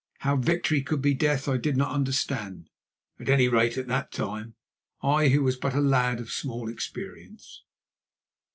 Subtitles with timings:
[0.21, 4.55] How victory could be death I did not understand—at any rate, at that time,
[5.03, 7.61] I who was but a lad of small experience.